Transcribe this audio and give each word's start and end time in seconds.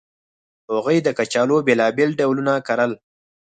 هغوی 0.71 0.97
د 1.03 1.09
کچالو 1.17 1.57
بېلابېل 1.67 2.09
ډولونه 2.19 2.53
کرل 2.67 2.91